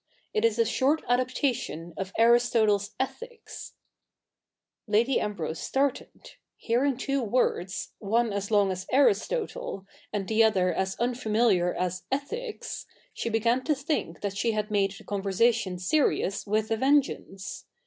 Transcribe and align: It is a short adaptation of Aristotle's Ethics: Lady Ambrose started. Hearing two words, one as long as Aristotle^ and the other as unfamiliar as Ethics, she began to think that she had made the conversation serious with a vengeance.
It 0.33 0.43
is 0.43 0.57
a 0.57 0.65
short 0.65 1.03
adaptation 1.07 1.93
of 1.95 2.11
Aristotle's 2.17 2.95
Ethics: 2.99 3.73
Lady 4.87 5.19
Ambrose 5.19 5.59
started. 5.59 6.31
Hearing 6.57 6.97
two 6.97 7.21
words, 7.21 7.91
one 7.99 8.33
as 8.33 8.49
long 8.49 8.71
as 8.71 8.87
Aristotle^ 8.91 9.85
and 10.11 10.27
the 10.27 10.43
other 10.43 10.73
as 10.73 10.95
unfamiliar 10.99 11.75
as 11.75 12.07
Ethics, 12.11 12.87
she 13.13 13.29
began 13.29 13.63
to 13.63 13.75
think 13.75 14.21
that 14.21 14.35
she 14.35 14.53
had 14.53 14.71
made 14.71 14.93
the 14.97 15.03
conversation 15.03 15.77
serious 15.77 16.47
with 16.47 16.71
a 16.71 16.77
vengeance. 16.77 17.65